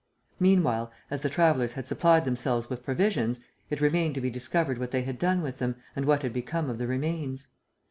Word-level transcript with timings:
Meanwhile, 0.39 0.91
as 1.11 1.21
the 1.21 1.29
travellers 1.29 1.73
had 1.73 1.87
supplied 1.87 2.25
themselves 2.25 2.71
with 2.71 2.83
provisions, 2.83 3.39
it 3.69 3.79
remained 3.81 4.15
to 4.15 4.21
be 4.21 4.31
discovered 4.31 4.79
what 4.79 4.89
they 4.89 5.03
had 5.03 5.19
done 5.19 5.43
with 5.43 5.59
them 5.59 5.75
and 5.95 6.05
what 6.05 6.23
had 6.23 6.33
become 6.33 6.71
of 6.71 6.79
the 6.79 6.87
remains. 6.87 7.45